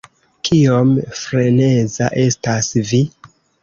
Kiom 0.47 0.95
"freneza" 1.21 2.11
estas 2.27 2.75
vi? 2.93 3.07